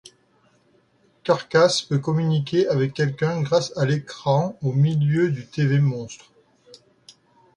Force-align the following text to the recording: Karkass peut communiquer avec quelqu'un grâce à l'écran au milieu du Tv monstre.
Karkass 1.23 1.83
peut 1.83 1.99
communiquer 1.99 2.67
avec 2.69 2.95
quelqu'un 2.95 3.39
grâce 3.43 3.71
à 3.77 3.85
l'écran 3.85 4.57
au 4.63 4.73
milieu 4.73 5.29
du 5.31 5.45
Tv 5.45 5.77
monstre. 5.79 6.31